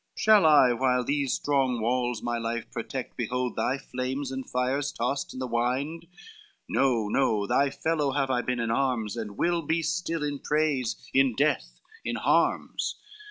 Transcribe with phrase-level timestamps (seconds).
[0.17, 5.31] Shall I while these strong walls my life protect Behold thy flames and fires tossed
[5.31, 6.07] in the wind,
[6.67, 10.95] No, no, thy fellow have I been in arms, And will be still, in praise,
[11.13, 12.99] in death, in harms.